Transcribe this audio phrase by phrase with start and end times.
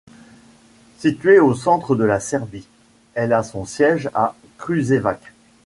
[0.97, 2.67] Située au centre de la Serbie,
[3.13, 5.21] elle a son siège à Kruševac.